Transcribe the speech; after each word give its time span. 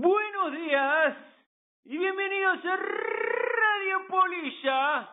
Buenos 0.00 0.52
días 0.52 1.16
y 1.84 1.98
bienvenidos 1.98 2.64
a 2.64 2.76
Radio 2.76 4.06
Polilla, 4.06 5.10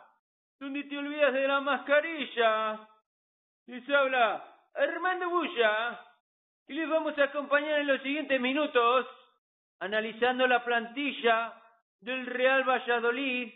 donde 0.59 0.83
te 0.83 0.95
olvidas 0.99 1.33
de 1.33 1.47
la 1.47 1.59
mascarilla. 1.59 2.87
Les 3.65 3.89
habla 3.89 4.45
Armando 4.75 5.27
Bulla 5.31 5.99
y 6.67 6.73
les 6.73 6.87
vamos 6.87 7.17
a 7.17 7.23
acompañar 7.23 7.79
en 7.79 7.87
los 7.87 8.01
siguientes 8.03 8.39
minutos 8.39 9.07
analizando 9.79 10.45
la 10.45 10.63
plantilla 10.63 11.59
del 11.99 12.27
Real 12.27 12.63
Valladolid 12.63 13.53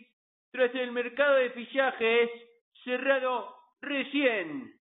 tras 0.50 0.74
el 0.74 0.90
mercado 0.90 1.34
de 1.34 1.50
fichajes 1.50 2.28
cerrado 2.82 3.54
recién. 3.80 4.80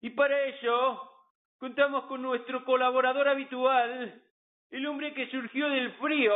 Y 0.00 0.10
para 0.10 0.44
ello 0.44 1.10
contamos 1.58 2.04
con 2.04 2.22
nuestro 2.22 2.64
colaborador 2.64 3.26
habitual, 3.26 4.22
el 4.72 4.86
hombre 4.86 5.12
que 5.12 5.28
surgió 5.28 5.68
del 5.68 5.92
frío, 5.92 6.32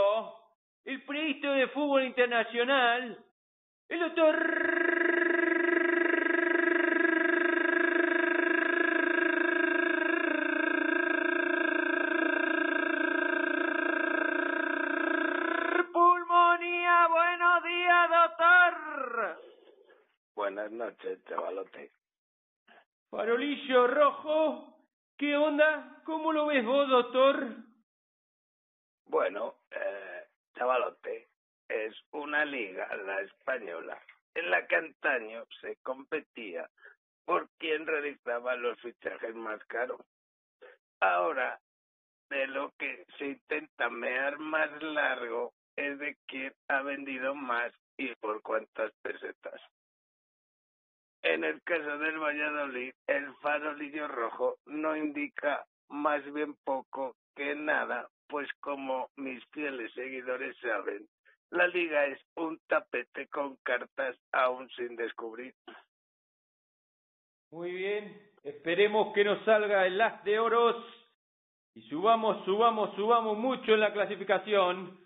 el 0.85 1.03
periodista 1.05 1.53
de 1.55 1.69
fútbol 1.69 2.05
internacional, 2.05 3.19
el 3.89 3.99
doctor 3.99 4.37
Pulmonía. 15.93 17.09
Buenos 17.09 17.65
días, 17.65 18.11
doctor. 18.11 19.41
Buenas 20.35 20.71
noches, 20.73 21.25
chavalote. 21.25 21.91
Farolillo 23.09 23.87
rojo, 23.87 24.77
¿qué 25.17 25.35
onda? 25.39 26.03
¿Cómo 26.05 26.35
lo 26.35 26.47
ves 26.47 26.67
vos, 26.67 26.87
doctor? 26.87 27.66
Bueno, 29.07 29.55
eh, 29.71 30.27
chavalote, 30.57 31.29
es 31.69 31.95
una 32.13 32.45
liga, 32.45 32.89
la 32.97 33.21
española, 33.21 34.01
en 34.35 34.51
la 34.51 34.67
que 34.67 34.77
antaño 34.77 35.45
se 35.61 35.77
competía 35.77 36.69
por 37.25 37.49
quién 37.59 37.87
realizaba 37.87 38.57
los 38.57 38.81
fichajes 38.81 39.35
más 39.35 39.65
caros. 39.67 40.01
Ahora, 41.01 41.61
de 42.31 42.47
lo 42.49 42.73
que 42.79 43.07
se 43.19 43.27
intenta 43.27 43.89
mear 43.91 44.39
más 44.39 44.71
largo 44.83 45.53
es 45.77 45.99
de 45.99 46.17
quién 46.27 46.53
ha 46.69 46.83
vendido 46.83 47.35
más 47.35 47.73
y 47.97 48.15
por 48.17 48.43
cuántas 48.43 48.93
pesetas. 49.03 49.61
En 51.23 51.45
el 51.45 51.63
caso 51.63 51.99
del 51.99 52.19
Valladolid, 52.19 52.93
el 53.07 53.35
farolillo 53.37 54.09
rojo 54.09 54.59
no 54.67 54.97
indica 54.97 55.65
más 55.89 56.25
bien 56.33 56.55
poco 56.65 57.17
que 57.35 57.55
nada, 57.55 58.09
pues 58.29 58.49
como 58.61 59.11
mis 59.17 59.45
fieles 59.47 59.93
seguidores 59.95 60.57
saben, 60.59 61.07
la 61.51 61.67
liga 61.69 62.07
es 62.07 62.21
un 62.35 62.59
tapete 62.67 63.29
con 63.29 63.57
cartas 63.63 64.17
aún 64.33 64.69
sin 64.71 64.97
descubrir. 64.97 65.55
Muy 67.51 67.73
bien, 67.73 68.21
esperemos 68.43 69.15
que 69.15 69.25
nos 69.25 69.45
salga 69.45 69.87
el 69.87 70.01
as 70.01 70.23
de 70.25 70.39
oros 70.39 70.77
y 71.75 71.83
subamos, 71.89 72.45
subamos, 72.45 72.95
subamos 72.97 73.39
mucho 73.39 73.75
en 73.75 73.81
la 73.81 73.93
clasificación. 73.93 74.99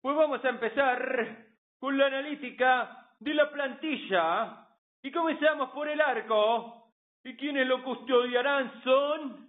Pues 0.00 0.16
vamos 0.16 0.44
a 0.44 0.48
empezar 0.50 1.46
con 1.80 1.98
la 1.98 2.06
analítica 2.06 3.12
de 3.18 3.34
la 3.34 3.50
plantilla 3.50 4.68
y 5.02 5.10
comenzamos 5.10 5.70
por 5.70 5.88
el 5.88 6.00
arco. 6.00 6.92
¿Y 7.24 7.36
quienes 7.36 7.66
lo 7.66 7.82
custodiarán 7.82 8.82
son? 8.84 9.47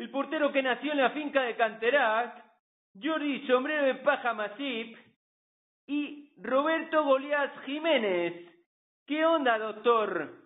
El 0.00 0.08
portero 0.08 0.50
que 0.50 0.62
nació 0.62 0.92
en 0.92 0.98
la 1.02 1.10
finca 1.10 1.42
de 1.42 1.54
Canterac, 1.56 2.42
Jordi 3.02 3.46
Sombrero 3.46 3.84
de 3.84 3.96
Paja 3.96 4.32
Masip 4.32 4.96
y 5.86 6.32
Roberto 6.40 7.04
Goliás 7.04 7.52
Jiménez. 7.66 8.50
¿Qué 9.06 9.26
onda, 9.26 9.58
doctor? 9.58 10.38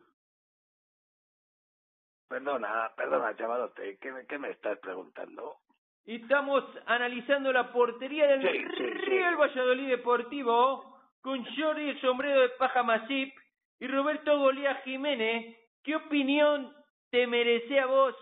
Perdona, 2.28 2.90
perdona, 2.96 3.36
chavalote, 3.36 3.96
¿qué, 3.98 4.12
qué 4.28 4.39
me 4.39 4.51
estás 4.51 4.77
preguntando? 4.80 5.58
Estamos 6.05 6.64
analizando 6.86 7.52
la 7.52 7.73
portería 7.73 8.27
del 8.27 8.42
Sí, 8.42 8.58
sí, 8.58 8.77
sí. 8.77 8.86
Real 9.08 9.36
Valladolid 9.36 9.89
Deportivo 9.89 10.98
con 11.20 11.45
Jordi 11.55 11.90
el 11.90 12.01
Sombrero 12.01 12.40
de 12.40 12.48
Paja 12.58 12.83
Masip 12.83 13.33
y 13.78 13.86
Roberto 13.86 14.36
Golía 14.36 14.74
Jiménez. 14.83 15.57
¿Qué 15.84 15.95
opinión 15.95 16.74
te 17.12 17.28
merece 17.28 17.78
a 17.78 17.86
vos 17.86 18.17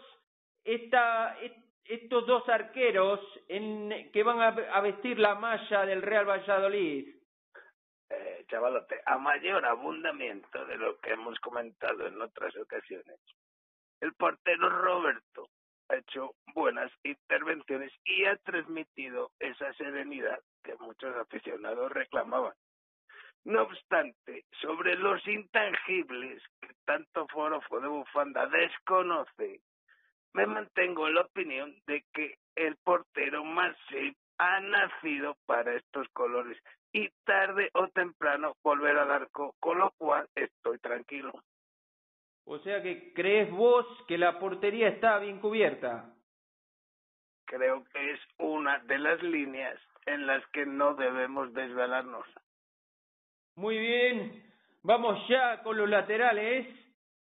estos 0.65 2.27
dos 2.27 2.49
arqueros 2.49 3.21
que 3.49 4.23
van 4.23 4.41
a, 4.41 4.49
a 4.49 4.81
vestir 4.81 5.19
la 5.19 5.35
malla 5.35 5.87
del 5.87 6.03
Real 6.03 6.29
Valladolid? 6.29 7.23
Eh, 8.11 8.45
chavalote, 8.47 9.01
a 9.07 9.17
mayor 9.17 9.65
abundamiento 9.65 10.65
de 10.67 10.77
lo 10.77 10.99
que 10.99 11.13
hemos 11.13 11.39
comentado 11.41 12.07
en 12.07 12.21
otras 12.21 12.55
ocasiones, 12.57 13.19
el 14.01 14.13
portero 14.15 14.69
Roberto 14.69 15.49
ha 15.89 15.97
hecho 15.97 16.35
buenas 16.55 16.93
intervenciones 17.05 17.93
y 18.05 18.25
ha 18.27 18.37
transmitido 18.37 19.31
esa 19.39 19.73
serenidad 19.75 20.39
que 20.63 20.75
muchos 20.77 21.17
aficionados 21.17 21.91
reclamaban. 21.91 22.53
No 23.45 23.63
obstante, 23.63 24.45
sobre 24.61 24.95
los 24.97 25.27
intangibles 25.27 26.43
que 26.61 26.69
tanto 26.85 27.27
forofo 27.29 27.81
de 27.81 27.89
bufanda 27.89 28.47
desconoce, 28.47 29.61
me 30.35 30.47
mantengo 30.47 31.09
en 31.09 31.15
la 31.15 31.23
opinión 31.23 31.75
de 31.87 32.05
que 32.13 32.37
el 32.57 32.77
portero 32.77 33.45
Masip 33.45 34.17
ha 34.39 34.61
nacido 34.61 35.37
para 35.47 35.75
estos 35.75 36.09
colores 36.13 36.59
y 36.93 37.09
tarde 37.25 37.71
o 37.75 37.89
temprano 37.89 38.55
volver 38.63 38.99
al 38.99 39.11
arco, 39.11 39.55
con 39.61 39.79
lo 39.79 39.93
cual 39.99 40.29
estoy 40.35 40.79
tranquilo. 40.79 41.33
O 42.45 42.59
sea 42.59 42.83
que 42.83 43.13
crees 43.15 43.51
vos 43.51 43.87
que 44.09 44.19
la 44.19 44.39
portería 44.39 44.89
está 44.89 45.19
bien 45.19 45.39
cubierta. 45.39 46.13
Creo 47.47 47.85
que 47.93 48.13
es 48.13 48.21
una 48.39 48.79
de 48.81 48.99
las 48.99 49.23
líneas 49.23 49.79
en 50.07 50.27
las 50.27 50.45
que 50.49 50.67
no 50.67 50.95
debemos 50.95 51.53
desvelarnos. 51.55 52.27
Muy 53.55 53.79
bien, 53.79 54.43
vamos 54.83 55.19
ya 55.29 55.63
con 55.63 55.77
los 55.77 55.89
laterales. 55.89 56.67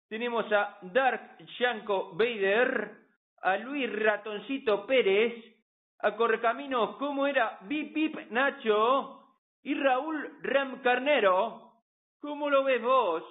Tenemos 0.09 0.51
a 0.51 0.79
Dark 0.81 1.37
Yanko 1.59 2.15
Bader, 2.15 2.97
a 3.43 3.57
Luis 3.57 3.87
Ratoncito 4.03 4.87
Pérez, 4.87 5.33
a 5.99 6.15
Correcaminos, 6.15 6.97
¿cómo 6.97 7.27
era? 7.27 7.59
Bip 7.61 7.93
Bip 7.93 8.15
Nacho 8.31 9.23
y 9.61 9.75
Raúl 9.75 10.39
Ram 10.41 10.81
Carnero. 10.81 11.73
¿Cómo 12.21 12.49
lo 12.49 12.63
ves 12.63 12.81
vos, 12.81 13.23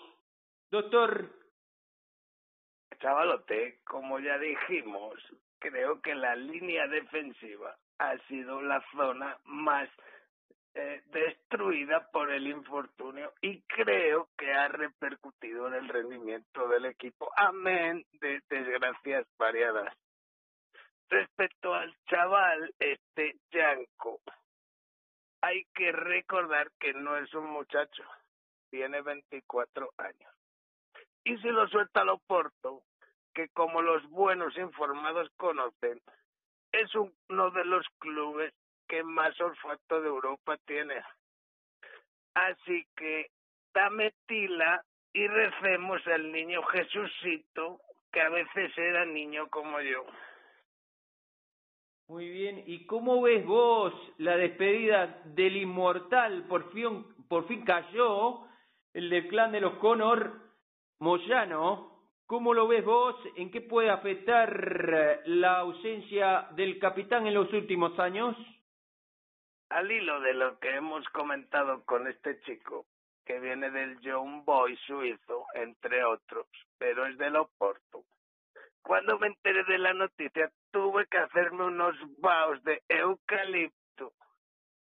doctor? 0.70 1.32
Chavalote, 3.00 3.80
como 3.84 4.20
ya 4.20 4.38
dijimos, 4.38 5.14
creo 5.58 6.00
que 6.00 6.14
la 6.14 6.36
línea 6.36 6.86
defensiva 6.86 7.76
ha 7.98 8.16
sido 8.28 8.62
la 8.62 8.80
zona 8.92 9.36
más 9.44 9.88
eh, 10.80 11.02
destruida 11.06 12.08
por 12.12 12.30
el 12.30 12.46
infortunio 12.46 13.32
y 13.40 13.62
creo 13.62 14.28
que 14.38 14.52
ha 14.52 14.68
repercutido 14.68 15.66
en 15.66 15.74
el 15.74 15.88
rendimiento 15.88 16.68
del 16.68 16.84
equipo, 16.84 17.32
amén 17.36 18.06
de 18.20 18.40
desgracias 18.48 19.26
variadas. 19.36 19.92
Respecto 21.08 21.74
al 21.74 21.92
chaval, 22.08 22.72
este 22.78 23.40
Yanko, 23.50 24.20
hay 25.40 25.64
que 25.74 25.90
recordar 25.90 26.70
que 26.78 26.92
no 26.92 27.16
es 27.16 27.34
un 27.34 27.50
muchacho, 27.50 28.04
tiene 28.70 29.02
24 29.02 29.90
años. 29.98 30.32
Y 31.24 31.38
si 31.38 31.48
lo 31.48 31.66
suelta 31.66 32.02
al 32.02 32.10
Oporto, 32.10 32.84
que 33.34 33.48
como 33.48 33.82
los 33.82 34.08
buenos 34.10 34.56
informados 34.56 35.28
conocen, 35.38 36.00
es 36.70 36.94
uno 36.94 37.50
de 37.50 37.64
los 37.64 37.84
clubes 37.98 38.54
que 38.88 39.02
más 39.02 39.38
olfato 39.40 40.00
de 40.00 40.08
Europa 40.08 40.56
tiene. 40.66 40.94
Así 42.34 42.86
que 42.96 43.26
dame 43.74 44.12
tila 44.26 44.82
y 45.12 45.26
recemos 45.26 46.06
al 46.06 46.32
niño 46.32 46.62
Jesucito, 46.62 47.80
que 48.12 48.20
a 48.20 48.28
veces 48.28 48.76
era 48.76 49.04
niño 49.04 49.48
como 49.48 49.80
yo. 49.80 50.04
Muy 52.08 52.28
bien, 52.28 52.62
¿y 52.66 52.86
cómo 52.86 53.20
ves 53.20 53.44
vos 53.44 53.92
la 54.16 54.36
despedida 54.36 55.20
del 55.26 55.58
inmortal? 55.58 56.44
Por 56.48 56.72
fin, 56.72 57.04
por 57.28 57.46
fin 57.46 57.64
cayó 57.64 58.46
el 58.94 59.10
del 59.10 59.28
clan 59.28 59.52
de 59.52 59.60
los 59.60 59.74
Connor, 59.74 60.32
Moyano. 61.00 61.98
¿Cómo 62.26 62.54
lo 62.54 62.66
ves 62.66 62.84
vos? 62.84 63.14
¿En 63.36 63.50
qué 63.50 63.60
puede 63.60 63.90
afectar 63.90 65.22
la 65.26 65.58
ausencia 65.58 66.48
del 66.52 66.78
capitán 66.78 67.26
en 67.26 67.34
los 67.34 67.52
últimos 67.52 67.98
años? 67.98 68.36
Al 69.70 69.92
hilo 69.92 70.20
de 70.20 70.32
lo 70.32 70.58
que 70.58 70.74
hemos 70.74 71.06
comentado 71.10 71.84
con 71.84 72.06
este 72.06 72.40
chico, 72.40 72.86
que 73.26 73.38
viene 73.38 73.70
del 73.70 74.00
Young 74.00 74.44
Boy 74.44 74.76
suizo, 74.86 75.44
entre 75.54 76.02
otros, 76.04 76.46
pero 76.78 77.04
es 77.04 77.18
del 77.18 77.36
Oporto. 77.36 78.04
Cuando 78.80 79.18
me 79.18 79.26
enteré 79.26 79.64
de 79.64 79.76
la 79.76 79.92
noticia, 79.92 80.50
tuve 80.70 81.06
que 81.08 81.18
hacerme 81.18 81.64
unos 81.64 81.94
baos 82.18 82.62
de 82.64 82.82
eucalipto 82.88 84.14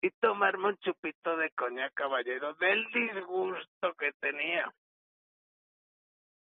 y 0.03 0.11
tomarme 0.11 0.69
un 0.69 0.77
chupito 0.77 1.35
de 1.39 1.51
coña, 1.53 1.89
caballero, 1.91 2.53
del 2.55 2.87
disgusto 2.91 3.95
que 3.95 4.13
tenía. 4.21 4.71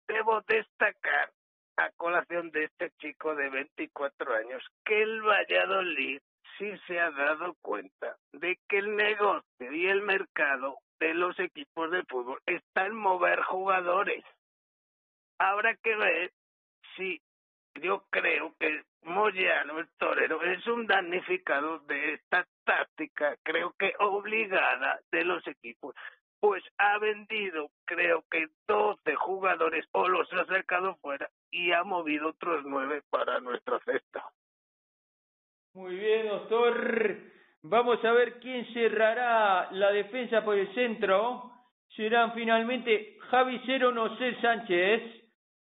Debo 0.08 0.42
destacar, 0.42 1.32
a 1.78 1.90
colación 1.92 2.52
de 2.52 2.66
este 2.66 2.92
chico 3.00 3.34
de 3.34 3.50
24 3.50 4.36
años, 4.36 4.64
que 4.86 5.02
el 5.02 5.22
Valladolid 5.24 6.22
sí 6.58 6.72
se 6.88 7.00
ha 7.00 7.12
dado 7.12 7.56
cuenta 7.62 8.18
de 8.34 8.60
que 8.68 8.80
el 8.80 8.96
negocio 8.96 9.72
y 9.72 9.88
el 9.88 10.02
mercado 10.02 10.78
de 11.00 11.14
los 11.14 11.38
equipos 11.40 11.92
de 11.92 12.04
fútbol 12.04 12.42
está 12.46 12.86
en 12.86 12.96
mover 12.96 13.42
jugadores. 13.42 14.24
Habrá 15.40 15.76
que 15.76 15.96
ver 15.96 16.32
si 16.96 17.22
yo 17.76 18.04
creo 18.10 18.56
que 18.60 18.84
Moyano, 19.04 19.80
el 19.80 19.88
torero, 19.98 20.42
es 20.44 20.66
un 20.68 20.86
damnificado 20.86 21.80
de 21.80 22.14
esta 22.14 22.46
táctica, 22.66 23.38
creo 23.44 23.74
que 23.80 23.94
obligada 24.00 25.00
de 25.12 25.24
los 25.24 25.46
equipos, 25.48 25.96
pues 26.40 26.64
ha 26.78 26.98
vendido, 26.98 27.70
creo 27.86 28.24
que 28.30 28.48
12 28.68 29.16
jugadores 29.16 29.86
o 29.94 30.08
los 30.08 30.32
ha 30.34 30.46
sacado 30.46 30.96
fuera 30.98 31.30
y 31.52 31.72
ha 31.72 31.84
movido 31.84 32.30
otros 32.30 32.64
nueve 32.66 33.02
para 33.10 33.40
nuestra 33.40 33.80
cesta. 33.80 34.24
Muy 35.78 35.96
bien, 35.96 36.28
doctor. 36.28 37.18
Vamos 37.62 38.04
a 38.04 38.12
ver 38.12 38.40
quién 38.40 38.66
cerrará 38.74 39.70
la 39.74 39.92
defensa 39.92 40.44
por 40.44 40.58
el 40.58 40.74
centro. 40.74 41.52
Serán 41.96 42.34
finalmente 42.34 43.16
Javi 43.30 43.62
Cero 43.64 43.92
Nosel 43.92 44.42
Sánchez, 44.42 45.04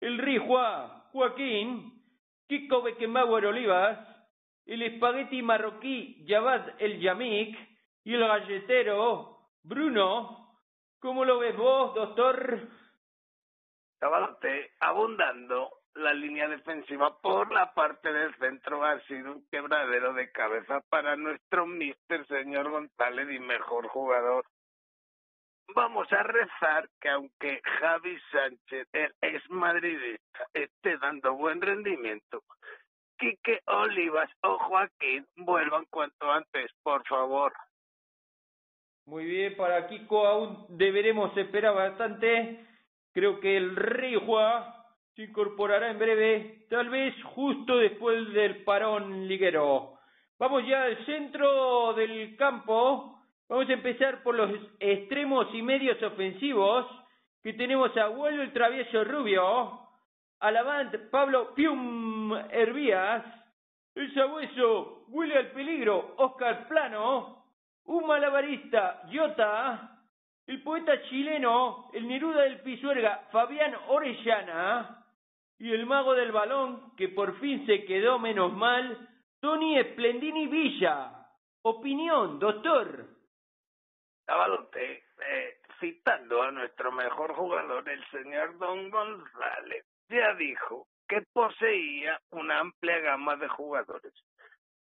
el 0.01 0.17
Rijua 0.17 1.11
Joaquín, 1.13 2.03
Kiko 2.49 2.81
Beckenbauer 2.81 3.45
Olivas, 3.45 3.99
el 4.65 4.81
espagueti 4.85 5.43
marroquí 5.43 6.25
Javad 6.27 6.67
El 6.79 6.99
Yamik 6.99 7.55
y 8.05 8.15
el 8.15 8.21
galletero 8.21 9.37
Bruno. 9.65 10.63
¿Cómo 10.99 11.27
lo 11.27 11.41
ves 11.41 11.55
vos, 11.59 11.95
doctor? 11.95 12.71
Cabalote, 13.99 14.71
abundando 14.81 15.76
la 15.97 16.13
línea 16.13 16.49
defensiva 16.49 17.17
por 17.21 17.53
la 17.53 17.73
parte 17.73 18.13
del 18.13 18.35
centro 18.37 18.85
ha 18.85 19.01
sido 19.07 19.33
un 19.33 19.47
quebradero 19.51 20.13
de 20.13 20.31
cabeza 20.31 20.81
para 20.89 21.17
nuestro 21.17 21.67
mister 21.67 22.27
señor 22.27 22.71
González 22.71 23.29
y 23.31 23.39
mejor 23.39 23.89
jugador. 23.89 24.45
Vamos 25.75 26.11
a 26.13 26.23
rezar 26.23 26.89
que 27.01 27.09
aunque 27.09 27.61
Javi 27.81 28.19
Sánchez, 28.31 28.89
es 29.21 29.51
madridista, 29.51 30.47
esté 30.55 30.97
dando 30.99 31.35
buen 31.35 31.61
rendimiento, 31.61 32.43
Quique 33.19 33.61
Olivas 33.67 34.31
o 34.43 34.59
Joaquín 34.59 35.27
vuelvan 35.37 35.87
cuanto 35.87 36.31
antes, 36.31 36.71
por 36.83 37.05
favor. 37.07 37.53
Muy 39.07 39.25
bien, 39.25 39.57
para 39.57 39.87
Kiko 39.87 40.27
aún 40.27 40.67
deberemos 40.69 41.37
esperar 41.37 41.75
bastante. 41.75 42.67
Creo 43.15 43.41
que 43.41 43.57
el 43.57 43.75
Rey 43.75 44.17
Juan 44.17 44.76
se 45.17 45.23
incorporará 45.23 45.91
en 45.91 45.99
breve, 45.99 46.67
tal 46.69 46.91
vez 46.91 47.15
justo 47.25 47.79
después 47.79 48.35
del 48.35 48.65
parón 48.65 49.27
liguero. 49.27 49.95
Vamos 50.39 50.67
ya 50.67 50.83
al 50.83 51.07
centro 51.07 51.95
del 51.95 52.37
campo. 52.37 53.19
Vamos 53.49 53.67
a 53.71 53.73
empezar 53.73 54.23
por 54.23 54.35
los 54.35 54.51
extremos 54.79 55.47
y 55.55 55.63
medios 55.63 56.03
ofensivos, 56.03 56.85
que 57.43 57.55
tenemos 57.55 57.97
a 57.97 58.09
Vuelo 58.09 58.43
el 58.43 58.53
travieso 58.53 59.05
Rubio, 59.05 59.81
Alavant 60.41 60.95
Pablo 61.11 61.55
Pium 61.55 62.35
Hervías, 62.51 63.25
el 63.95 64.13
sabueso 64.13 65.07
Willy 65.09 65.33
al 65.33 65.53
peligro 65.53 66.15
Oscar 66.19 66.69
Plano, 66.69 67.43
un 67.85 68.07
malabarista 68.07 69.01
Jota, 69.11 69.99
el 70.47 70.63
poeta 70.63 71.01
chileno, 71.09 71.89
el 71.95 72.07
Neruda 72.07 72.43
del 72.43 72.61
Pisuerga 72.61 73.29
Fabián 73.31 73.75
Orellana, 73.89 74.96
y 75.59 75.73
el 75.73 75.87
mago 75.87 76.15
del 76.15 76.33
balón, 76.33 76.95
que 76.97 77.09
por 77.09 77.39
fin 77.41 77.65
se 77.67 77.85
quedó 77.85 78.19
menos 78.19 78.53
mal, 78.53 79.09
Tony 79.41 79.83
Splendini 79.83 80.47
Villa. 80.47 81.13
Opinión, 81.63 82.39
doctor. 82.39 83.07
Cabalote, 84.27 85.05
eh, 85.29 85.59
citando 85.81 86.43
a 86.43 86.51
nuestro 86.51 86.93
mejor 86.93 87.35
jugador, 87.35 87.89
el 87.89 88.05
señor 88.11 88.59
Don 88.59 88.91
González, 88.91 89.85
ya 90.09 90.35
dijo 90.35 90.87
que 91.09 91.23
poseía 91.33 92.21
una 92.31 92.61
amplia 92.61 92.99
gama 92.99 93.37
de 93.37 93.49
jugadores, 93.49 94.13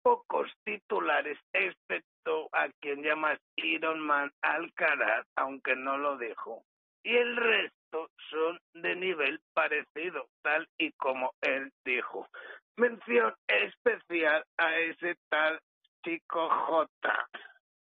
pocos 0.02 0.50
titulares, 0.64 1.38
excepto 1.52 2.48
a 2.52 2.68
quien 2.80 3.02
llamas 3.02 3.38
Iron 3.56 4.00
Man 4.00 4.30
Alcaraz, 4.40 5.26
aunque 5.36 5.76
no 5.76 5.98
lo 5.98 6.16
dijo, 6.16 6.62
y 7.02 7.14
el 7.14 7.36
resto 7.36 7.85
son 8.30 8.58
de 8.74 8.96
nivel 8.96 9.40
parecido, 9.54 10.28
tal 10.42 10.68
y 10.78 10.92
como 10.92 11.32
él 11.40 11.72
dijo. 11.84 12.28
Mención 12.76 13.34
especial 13.48 14.44
a 14.58 14.76
ese 14.76 15.16
tal 15.28 15.60
chico 16.04 16.48
J 16.48 17.28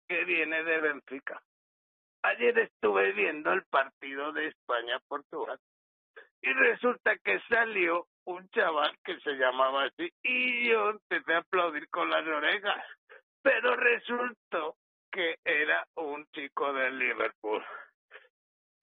que 0.08 0.24
viene 0.24 0.62
de 0.62 0.80
Benfica. 0.80 1.40
Ayer 2.22 2.58
estuve 2.58 3.12
viendo 3.12 3.52
el 3.52 3.64
partido 3.64 4.32
de 4.32 4.48
España-Portugal 4.48 5.58
y 6.40 6.52
resulta 6.52 7.16
que 7.18 7.40
salió 7.48 8.06
un 8.24 8.48
chaval 8.50 8.96
que 9.04 9.18
se 9.20 9.32
llamaba 9.32 9.84
así 9.84 10.10
y 10.22 10.68
yo 10.68 10.90
empecé 10.90 11.34
a 11.34 11.38
aplaudir 11.38 11.88
con 11.90 12.08
las 12.10 12.26
orejas, 12.26 12.84
pero 13.42 13.76
resultó 13.76 14.76
que 15.10 15.36
era 15.44 15.86
un 15.96 16.26
chico 16.34 16.72
del 16.72 16.98
Liverpool. 16.98 17.62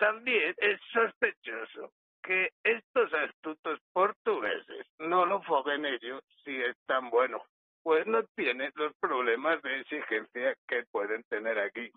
También 0.01 0.56
es 0.57 0.81
sospechoso 0.92 1.94
que 2.24 2.50
estos 2.63 3.13
astutos 3.13 3.80
portugueses 3.94 4.88
no 4.98 5.27
lo 5.27 5.44
foguen 5.44 5.86
ellos 5.86 6.24
si 6.44 6.59
es 6.59 6.75
tan 6.88 7.12
bueno, 7.12 7.44
pues 7.83 8.07
no 8.07 8.24
tiene 8.36 8.71
los 8.74 8.95
problemas 8.95 9.62
de 9.62 9.81
exigencia 9.81 10.56
que 10.68 10.86
pueden 10.92 11.24
tener 11.25 11.59
aquí. 11.59 11.92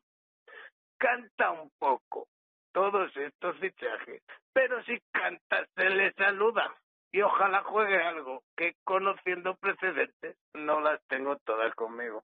Canta 0.98 1.52
un 1.52 1.70
poco 1.78 2.28
todos 2.72 3.10
estos 3.16 3.56
fichajes, 3.58 4.22
pero 4.52 4.84
si 4.84 5.00
canta 5.10 5.64
se 5.74 5.88
le 5.88 6.12
saluda 6.12 6.76
y 7.10 7.22
ojalá 7.22 7.62
juegue 7.62 8.02
algo 8.02 8.42
que 8.54 8.74
conociendo 8.84 9.56
precedentes 9.56 10.36
no 10.52 10.82
las 10.82 11.02
tengo 11.06 11.38
todas 11.38 11.74
conmigo. 11.74 12.22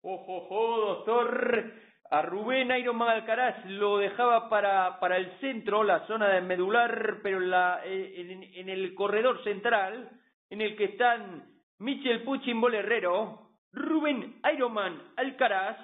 Ojo, 0.00 0.36
ojo, 0.38 0.80
doctor. 0.80 1.85
A 2.10 2.22
Rubén 2.22 2.70
Iron 2.76 3.02
Alcaraz 3.02 3.64
lo 3.66 3.98
dejaba 3.98 4.48
para, 4.48 5.00
para 5.00 5.16
el 5.16 5.30
centro, 5.40 5.82
la 5.82 6.06
zona 6.06 6.28
de 6.28 6.40
medular, 6.40 7.18
pero 7.22 7.38
en, 7.38 7.50
la, 7.50 7.80
eh, 7.84 8.52
en, 8.54 8.68
el 8.68 8.94
corredor 8.94 9.42
central, 9.42 10.08
en 10.50 10.60
el 10.60 10.76
que 10.76 10.84
están 10.84 11.44
Michel 11.78 12.22
Puchimbol 12.22 12.74
Herrero, 12.74 13.50
Rubén 13.72 14.40
Ironman 14.52 15.02
Alcaraz, 15.16 15.78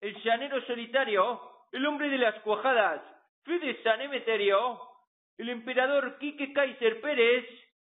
el 0.00 0.14
llanero 0.22 0.60
solitario, 0.66 1.40
el 1.72 1.84
hombre 1.84 2.10
de 2.10 2.18
las 2.18 2.36
cuajadas, 2.42 3.02
Fede 3.44 3.82
San 3.82 4.00
Emeterio, 4.00 4.80
el 5.36 5.48
emperador 5.48 6.18
Quique 6.18 6.52
Kaiser 6.52 7.00
Pérez 7.00 7.44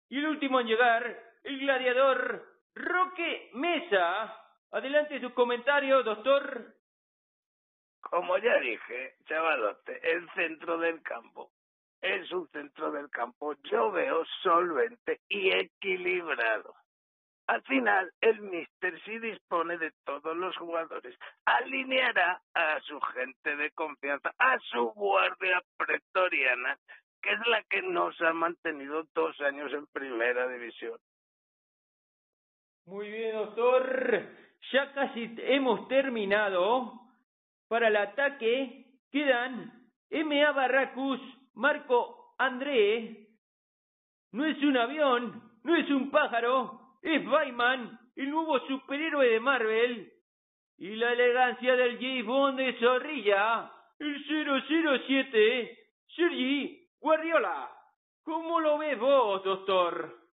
y 0.08 0.18
el 0.18 0.26
último 0.26 0.60
en 0.60 0.66
llegar, 0.66 1.18
el 1.44 1.58
gladiador 1.58 2.42
Roque 2.74 3.50
Mesa. 3.54 4.34
Adelante 4.72 5.20
su 5.20 5.32
comentario, 5.34 6.02
doctor. 6.02 6.75
Como 8.10 8.38
ya 8.38 8.58
dije, 8.60 9.14
chavalote, 9.26 10.00
el 10.12 10.28
centro 10.34 10.78
del 10.78 11.02
campo 11.02 11.50
es 12.00 12.30
un 12.30 12.48
centro 12.48 12.92
del 12.92 13.10
campo, 13.10 13.54
yo 13.64 13.90
veo 13.90 14.24
solvente 14.42 15.20
y 15.28 15.50
equilibrado. 15.50 16.74
Al 17.48 17.62
final, 17.62 18.12
el 18.20 18.40
Mister 18.40 19.00
sí 19.04 19.18
dispone 19.18 19.78
de 19.78 19.92
todos 20.04 20.36
los 20.36 20.56
jugadores. 20.56 21.16
Alineará 21.44 22.40
a 22.54 22.80
su 22.80 23.00
gente 23.00 23.56
de 23.56 23.70
confianza, 23.70 24.32
a 24.38 24.58
su 24.70 24.90
guardia 24.92 25.62
pretoriana, 25.76 26.76
que 27.22 27.30
es 27.32 27.46
la 27.46 27.62
que 27.64 27.82
nos 27.82 28.20
ha 28.20 28.32
mantenido 28.32 29.04
dos 29.14 29.40
años 29.40 29.72
en 29.72 29.86
primera 29.86 30.48
división. 30.48 30.98
Muy 32.86 33.10
bien, 33.10 33.36
doctor. 33.36 34.26
Ya 34.72 34.92
casi 34.92 35.34
hemos 35.38 35.86
terminado. 35.88 37.05
Para 37.68 37.88
el 37.88 37.96
ataque 37.96 38.86
quedan 39.10 39.72
M.A. 40.10 40.52
Barracus, 40.52 41.20
Marco 41.54 42.34
André. 42.38 43.28
No 44.32 44.44
es 44.44 44.62
un 44.62 44.76
avión, 44.76 45.42
no 45.64 45.76
es 45.76 45.88
un 45.90 46.10
pájaro, 46.10 46.98
es 47.02 47.24
Bayman, 47.24 47.98
el 48.16 48.30
nuevo 48.30 48.60
superhéroe 48.66 49.28
de 49.28 49.40
Marvel. 49.40 50.12
Y 50.78 50.94
la 50.96 51.12
elegancia 51.12 51.74
del 51.74 51.96
J. 51.96 52.26
Bond 52.26 52.58
de 52.58 52.78
Zorrilla, 52.78 53.72
el 53.98 54.24
007, 54.66 55.78
Sergi 56.14 56.88
Guardiola. 57.00 57.70
¿Cómo 58.22 58.60
lo 58.60 58.76
ves 58.78 58.98
vos, 58.98 59.42
doctor? 59.42 60.26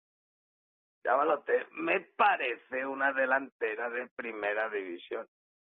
Chavalote, 1.03 1.67
me 1.73 1.99
parece 2.15 2.85
una 2.85 3.11
delantera 3.13 3.89
de 3.89 4.07
primera 4.15 4.69
división. 4.69 5.27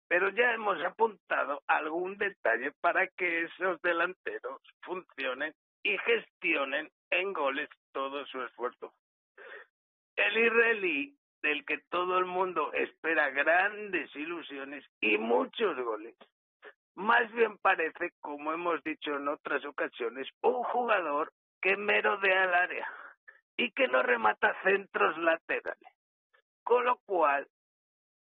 Pero 0.07 0.29
ya 0.29 0.53
hemos 0.53 0.81
apuntado 0.83 1.61
algún 1.67 2.17
detalle 2.17 2.71
para 2.81 3.07
que 3.07 3.43
esos 3.43 3.81
delanteros 3.81 4.61
funcionen 4.81 5.53
y 5.83 5.97
gestionen 5.99 6.89
en 7.11 7.33
goles 7.33 7.69
todo 7.91 8.25
su 8.25 8.41
esfuerzo. 8.41 8.93
El 10.15 10.37
israelí, 10.37 11.15
del 11.41 11.65
que 11.65 11.77
todo 11.89 12.17
el 12.17 12.25
mundo 12.25 12.73
espera 12.73 13.29
grandes 13.29 14.13
ilusiones 14.15 14.83
y 14.99 15.17
muchos 15.17 15.77
goles, 15.77 16.15
más 16.95 17.31
bien 17.31 17.57
parece, 17.59 18.11
como 18.21 18.51
hemos 18.53 18.83
dicho 18.83 19.15
en 19.15 19.27
otras 19.27 19.63
ocasiones, 19.65 20.27
un 20.41 20.63
jugador 20.63 21.31
que 21.61 21.77
merodea 21.77 22.45
el 22.45 22.53
área 22.53 22.87
y 23.55 23.71
que 23.71 23.87
no 23.87 24.01
remata 24.01 24.55
centros 24.63 25.15
laterales. 25.17 25.93
Con 26.63 26.85
lo 26.85 26.97
cual, 27.05 27.47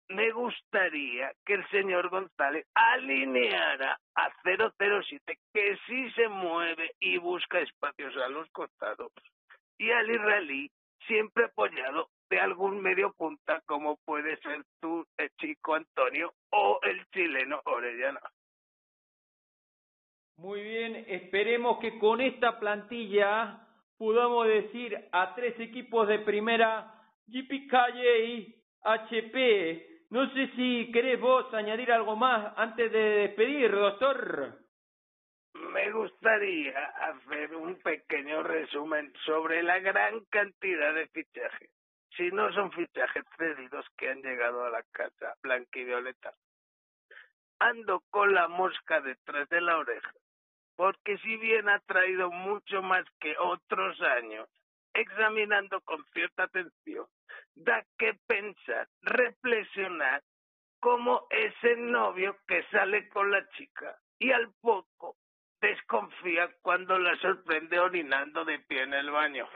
me 0.09 0.31
gustaría 0.33 1.33
que 1.45 1.55
el 1.55 1.69
señor 1.69 2.09
González 2.09 2.67
alineara 2.75 3.99
a 4.15 4.31
007, 4.43 5.39
que 5.53 5.77
sí 5.87 6.11
se 6.13 6.29
mueve 6.29 6.93
y 7.01 7.19
busca 7.19 7.61
espacios 7.61 8.17
a 8.17 8.29
los 8.29 8.49
costados, 8.51 9.13
y 9.79 9.91
al 9.91 10.11
israelí, 10.11 10.71
siempre 11.07 11.45
apoyado 11.45 12.09
de 12.31 12.41
algún 12.41 12.81
medio 12.81 13.13
punta, 13.15 13.63
como 13.67 13.97
puede 14.05 14.37
ser 14.39 14.63
tú, 14.81 15.07
el 15.17 15.31
chico 15.41 15.75
Antonio, 15.75 16.33
o 16.51 16.81
el 16.83 17.07
chileno 17.11 17.61
Orellana. 17.65 18.21
Muy 20.37 20.63
bien, 20.63 21.05
esperemos 21.09 21.79
que 21.81 21.99
con 21.99 22.21
esta 22.21 22.61
plantilla 22.61 23.67
podamos 23.97 24.47
decir 24.47 25.09
a 25.11 25.35
tres 25.35 25.59
equipos 25.59 26.07
de 26.07 26.21
primera, 26.21 26.95
y 27.27 27.43
HP. 28.83 29.98
No 30.11 30.29
sé 30.33 30.49
si 30.57 30.91
querés 30.93 31.21
vos 31.21 31.53
añadir 31.53 31.93
algo 31.93 32.17
más 32.17 32.53
antes 32.57 32.91
de 32.91 32.99
despedir, 32.99 33.71
doctor. 33.71 34.59
Me 35.55 35.91
gustaría 35.91 36.79
hacer 36.79 37.55
un 37.55 37.77
pequeño 37.77 38.43
resumen 38.43 39.13
sobre 39.27 39.63
la 39.63 39.79
gran 39.81 40.25
cantidad 40.27 40.95
de 40.95 41.09
fichajes. 41.09 41.71
Si 42.17 42.31
no 42.31 42.53
son 42.53 42.73
fichajes 42.73 43.25
cedidos 43.37 43.85
que 43.97 44.11
han 44.11 44.23
llegado 44.23 44.65
a 44.65 44.71
la 44.71 44.83
casa 44.93 45.35
blanquivioleta. 45.43 46.33
Ando 47.59 48.03
con 48.11 48.35
la 48.35 48.49
mosca 48.49 49.01
detrás 49.01 49.49
de 49.49 49.61
la 49.61 49.79
oreja 49.79 50.13
porque 50.79 51.19
si 51.19 51.37
bien 51.39 51.69
ha 51.69 51.81
traído 51.81 52.31
mucho 52.31 52.83
más 52.83 53.05
que 53.19 53.37
otros 53.37 54.01
años, 54.01 54.49
examinando 54.95 55.81
con 55.81 56.05
cierta 56.13 56.45
atención, 56.45 57.05
da 57.59 57.85
que 57.99 58.15
pensar, 58.27 58.89
reflexionar 59.03 60.23
cómo 60.81 61.27
ese 61.31 61.77
novio 61.77 62.37
que 62.47 62.63
sale 62.71 63.09
con 63.09 63.31
la 63.31 63.47
chica 63.51 63.97
y 64.19 64.31
al 64.31 64.53
poco 64.61 65.17
desconfía 65.61 66.49
cuando 66.63 66.99
la 66.99 67.17
sorprende 67.17 67.79
orinando 67.81 68.45
de 68.45 68.61
pie 68.61 68.83
en 68.83 68.95
el 68.95 69.11
baño. 69.11 69.49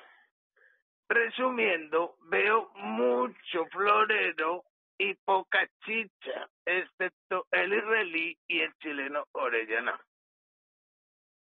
Resumiendo, 1.08 2.16
veo 2.28 2.70
mucho 2.74 3.66
florero 3.70 4.64
y 4.98 5.14
poca 5.14 5.66
chicha, 5.84 6.48
excepto 6.64 7.46
el 7.50 7.72
israelí 7.72 8.36
y 8.48 8.60
el 8.60 8.74
chileno 8.78 9.26
Orellana. 9.32 10.00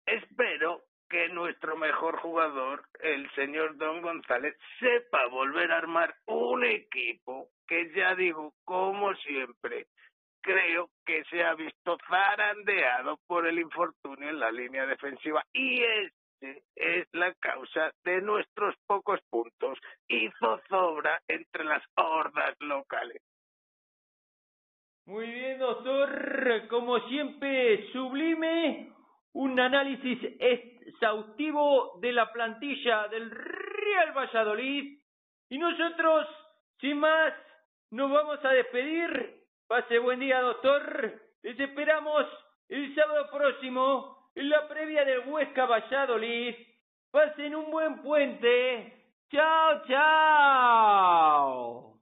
Espero 0.05 0.83
que 1.13 1.29
nuestro 1.29 1.77
mejor 1.77 2.17
jugador, 2.17 2.85
el 2.99 3.29
señor 3.35 3.77
Don 3.77 4.01
González, 4.01 4.57
sepa 4.79 5.27
volver 5.27 5.71
a 5.71 5.77
armar 5.77 6.15
un 6.25 6.65
equipo 6.65 7.49
que 7.67 7.93
ya 7.93 8.15
digo, 8.15 8.51
como 8.65 9.13
siempre, 9.17 9.85
creo 10.41 10.89
que 11.05 11.23
se 11.25 11.43
ha 11.43 11.53
visto 11.53 11.99
zarandeado 12.09 13.19
por 13.27 13.45
el 13.45 13.59
infortunio 13.59 14.27
en 14.27 14.39
la 14.39 14.51
línea 14.51 14.87
defensiva. 14.87 15.43
Y 15.53 15.83
este 15.83 16.63
es 16.75 17.07
la 17.11 17.31
causa 17.35 17.91
de 18.03 18.19
nuestros 18.19 18.73
pocos 18.87 19.19
puntos 19.29 19.77
y 20.07 20.31
zozobra 20.39 21.21
entre 21.27 21.63
las 21.63 21.83
hordas 21.95 22.55
locales. 22.59 23.21
Muy 25.05 25.29
bien, 25.29 25.59
doctor, 25.59 26.67
como 26.69 27.07
siempre, 27.07 27.91
sublime 27.91 28.92
un 29.33 29.59
análisis 29.59 30.19
exhaustivo 30.39 31.99
de 31.99 32.11
la 32.11 32.31
plantilla 32.31 33.07
del 33.07 33.31
Real 33.31 34.13
Valladolid. 34.15 34.99
Y 35.49 35.57
nosotros, 35.57 36.27
sin 36.79 36.99
más, 36.99 37.33
nos 37.91 38.11
vamos 38.11 38.39
a 38.43 38.49
despedir. 38.49 39.41
Pase 39.67 39.97
buen 39.99 40.19
día, 40.19 40.41
doctor. 40.41 41.21
Les 41.41 41.59
esperamos 41.59 42.25
el 42.69 42.93
sábado 42.95 43.29
próximo 43.31 44.29
en 44.35 44.49
la 44.49 44.67
previa 44.67 45.05
del 45.05 45.27
Huesca 45.27 45.65
Valladolid. 45.65 46.55
Pasen 47.11 47.55
un 47.55 47.71
buen 47.71 48.01
puente. 48.01 48.93
Chao, 49.29 49.83
chao. 49.87 51.92